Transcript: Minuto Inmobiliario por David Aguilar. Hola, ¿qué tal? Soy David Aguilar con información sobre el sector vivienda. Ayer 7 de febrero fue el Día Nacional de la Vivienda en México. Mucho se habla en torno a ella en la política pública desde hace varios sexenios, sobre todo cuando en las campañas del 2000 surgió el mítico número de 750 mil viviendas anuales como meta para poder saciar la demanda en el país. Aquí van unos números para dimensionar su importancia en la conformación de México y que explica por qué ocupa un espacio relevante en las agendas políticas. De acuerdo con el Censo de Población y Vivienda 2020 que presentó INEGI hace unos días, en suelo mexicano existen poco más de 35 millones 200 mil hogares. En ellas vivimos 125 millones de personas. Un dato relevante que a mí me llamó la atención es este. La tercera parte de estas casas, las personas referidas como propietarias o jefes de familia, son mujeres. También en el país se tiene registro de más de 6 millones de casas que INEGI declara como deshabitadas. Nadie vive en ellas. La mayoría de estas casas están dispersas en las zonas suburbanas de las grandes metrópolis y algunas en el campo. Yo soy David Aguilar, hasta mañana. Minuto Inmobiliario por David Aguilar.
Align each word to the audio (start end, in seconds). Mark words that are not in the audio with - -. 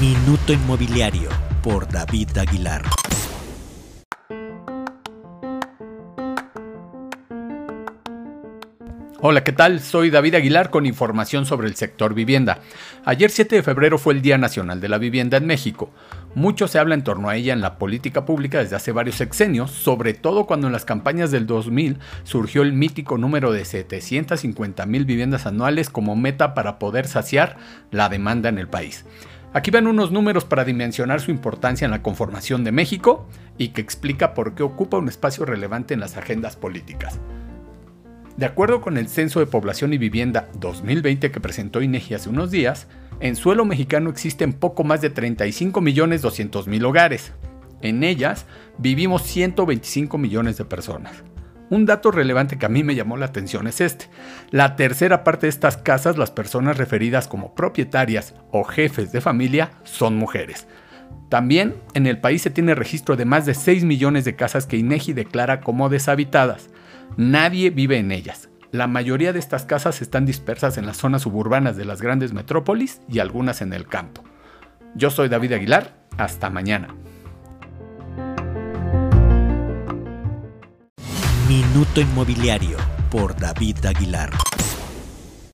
Minuto 0.00 0.52
Inmobiliario 0.52 1.28
por 1.62 1.88
David 1.88 2.36
Aguilar. 2.36 2.82
Hola, 9.20 9.44
¿qué 9.44 9.52
tal? 9.52 9.80
Soy 9.80 10.10
David 10.10 10.34
Aguilar 10.34 10.70
con 10.70 10.84
información 10.84 11.46
sobre 11.46 11.68
el 11.68 11.76
sector 11.76 12.12
vivienda. 12.12 12.58
Ayer 13.04 13.30
7 13.30 13.56
de 13.56 13.62
febrero 13.62 13.96
fue 13.96 14.14
el 14.14 14.20
Día 14.20 14.36
Nacional 14.36 14.80
de 14.80 14.88
la 14.88 14.98
Vivienda 14.98 15.38
en 15.38 15.46
México. 15.46 15.90
Mucho 16.34 16.66
se 16.66 16.78
habla 16.78 16.94
en 16.94 17.04
torno 17.04 17.28
a 17.28 17.36
ella 17.36 17.52
en 17.52 17.60
la 17.60 17.78
política 17.78 18.26
pública 18.26 18.58
desde 18.58 18.76
hace 18.76 18.90
varios 18.90 19.16
sexenios, 19.16 19.70
sobre 19.70 20.12
todo 20.12 20.44
cuando 20.44 20.66
en 20.66 20.72
las 20.72 20.84
campañas 20.84 21.30
del 21.30 21.46
2000 21.46 22.00
surgió 22.24 22.62
el 22.62 22.72
mítico 22.72 23.16
número 23.16 23.52
de 23.52 23.64
750 23.64 24.84
mil 24.86 25.04
viviendas 25.04 25.46
anuales 25.46 25.88
como 25.88 26.16
meta 26.16 26.52
para 26.52 26.78
poder 26.78 27.06
saciar 27.06 27.56
la 27.92 28.08
demanda 28.08 28.48
en 28.48 28.58
el 28.58 28.68
país. 28.68 29.06
Aquí 29.54 29.70
van 29.70 29.86
unos 29.86 30.10
números 30.10 30.44
para 30.44 30.64
dimensionar 30.64 31.20
su 31.20 31.30
importancia 31.30 31.84
en 31.84 31.92
la 31.92 32.02
conformación 32.02 32.64
de 32.64 32.72
México 32.72 33.28
y 33.56 33.68
que 33.68 33.80
explica 33.80 34.34
por 34.34 34.56
qué 34.56 34.64
ocupa 34.64 34.98
un 34.98 35.08
espacio 35.08 35.44
relevante 35.44 35.94
en 35.94 36.00
las 36.00 36.16
agendas 36.16 36.56
políticas. 36.56 37.20
De 38.36 38.46
acuerdo 38.46 38.80
con 38.80 38.98
el 38.98 39.06
Censo 39.06 39.38
de 39.38 39.46
Población 39.46 39.92
y 39.92 39.98
Vivienda 39.98 40.48
2020 40.58 41.30
que 41.30 41.40
presentó 41.40 41.82
INEGI 41.82 42.14
hace 42.14 42.30
unos 42.30 42.50
días, 42.50 42.88
en 43.20 43.36
suelo 43.36 43.64
mexicano 43.64 44.10
existen 44.10 44.54
poco 44.54 44.82
más 44.82 45.00
de 45.00 45.10
35 45.10 45.80
millones 45.80 46.20
200 46.20 46.66
mil 46.66 46.84
hogares. 46.84 47.32
En 47.80 48.02
ellas 48.02 48.46
vivimos 48.78 49.22
125 49.22 50.18
millones 50.18 50.56
de 50.56 50.64
personas. 50.64 51.22
Un 51.74 51.86
dato 51.86 52.12
relevante 52.12 52.56
que 52.56 52.66
a 52.66 52.68
mí 52.68 52.84
me 52.84 52.94
llamó 52.94 53.16
la 53.16 53.26
atención 53.26 53.66
es 53.66 53.80
este. 53.80 54.08
La 54.52 54.76
tercera 54.76 55.24
parte 55.24 55.46
de 55.46 55.50
estas 55.50 55.76
casas, 55.76 56.16
las 56.16 56.30
personas 56.30 56.78
referidas 56.78 57.26
como 57.26 57.52
propietarias 57.56 58.36
o 58.52 58.62
jefes 58.62 59.10
de 59.10 59.20
familia, 59.20 59.72
son 59.82 60.14
mujeres. 60.14 60.68
También 61.30 61.74
en 61.94 62.06
el 62.06 62.20
país 62.20 62.42
se 62.42 62.50
tiene 62.50 62.76
registro 62.76 63.16
de 63.16 63.24
más 63.24 63.44
de 63.44 63.54
6 63.54 63.82
millones 63.82 64.24
de 64.24 64.36
casas 64.36 64.66
que 64.66 64.76
INEGI 64.76 65.14
declara 65.14 65.62
como 65.62 65.88
deshabitadas. 65.88 66.70
Nadie 67.16 67.70
vive 67.70 67.98
en 67.98 68.12
ellas. 68.12 68.50
La 68.70 68.86
mayoría 68.86 69.32
de 69.32 69.40
estas 69.40 69.64
casas 69.64 70.00
están 70.00 70.26
dispersas 70.26 70.78
en 70.78 70.86
las 70.86 70.98
zonas 70.98 71.22
suburbanas 71.22 71.76
de 71.76 71.86
las 71.86 72.00
grandes 72.00 72.32
metrópolis 72.32 73.00
y 73.08 73.18
algunas 73.18 73.62
en 73.62 73.72
el 73.72 73.88
campo. 73.88 74.22
Yo 74.94 75.10
soy 75.10 75.28
David 75.28 75.54
Aguilar, 75.54 75.96
hasta 76.18 76.50
mañana. 76.50 76.94
Minuto 81.48 82.00
Inmobiliario 82.00 82.78
por 83.10 83.36
David 83.36 83.84
Aguilar. 83.84 84.30